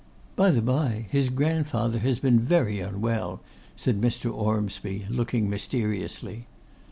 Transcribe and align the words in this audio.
'By 0.35 0.49
the 0.49 0.63
bye, 0.63 1.05
his 1.11 1.29
grandfather 1.29 1.99
has 1.99 2.17
been 2.17 2.39
very 2.39 2.79
unwell,' 2.79 3.39
said 3.75 4.01
Mr. 4.01 4.33
Ormsby, 4.33 5.05
looking 5.11 5.47
mysteriously. 5.47 6.47